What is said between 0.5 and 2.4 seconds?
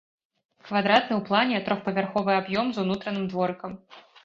Квадратны ў плане трохпавярховы